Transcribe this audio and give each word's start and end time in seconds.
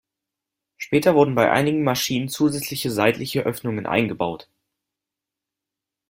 Später 0.77 1.13
wurden 1.13 1.35
bei 1.35 1.51
einigen 1.51 1.83
Maschinen 1.83 2.27
zusätzliche 2.27 2.89
seitliche 2.89 3.41
Öffnungen 3.43 3.85
eingebaut. 3.85 4.49